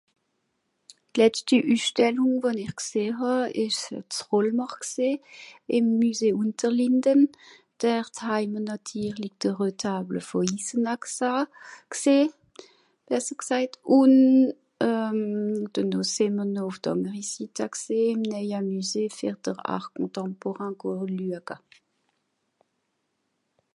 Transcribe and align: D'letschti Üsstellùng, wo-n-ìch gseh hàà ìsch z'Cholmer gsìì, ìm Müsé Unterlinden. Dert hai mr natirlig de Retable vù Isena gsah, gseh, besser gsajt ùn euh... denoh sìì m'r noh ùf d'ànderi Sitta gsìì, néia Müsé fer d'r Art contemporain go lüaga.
D'letschti 1.13 1.57
Üsstellùng, 1.73 2.35
wo-n-ìch 2.41 2.75
gseh 2.81 3.13
hàà 3.19 3.49
ìsch 3.63 3.89
z'Cholmer 4.13 4.71
gsìì, 4.83 5.09
ìm 5.75 5.85
Müsé 5.99 6.29
Unterlinden. 6.43 7.21
Dert 7.81 8.15
hai 8.25 8.43
mr 8.53 8.61
natirlig 8.67 9.33
de 9.41 9.49
Retable 9.61 10.21
vù 10.29 10.37
Isena 10.55 10.93
gsah, 11.03 11.43
gseh, 11.93 12.25
besser 13.07 13.37
gsajt 13.41 13.73
ùn 13.99 14.13
euh... 14.87 15.37
denoh 15.73 16.05
sìì 16.13 16.27
m'r 16.37 16.47
noh 16.53 16.67
ùf 16.69 16.77
d'ànderi 16.83 17.23
Sitta 17.31 17.65
gsìì, 17.75 18.05
néia 18.29 18.59
Müsé 18.73 19.03
fer 19.17 19.35
d'r 19.43 19.59
Art 19.75 19.89
contemporain 19.95 20.73
go 20.81 20.91
lüaga. 21.17 21.55